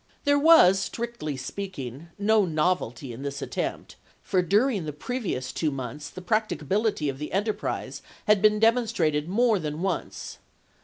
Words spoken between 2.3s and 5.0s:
novelty in this attempt, for during the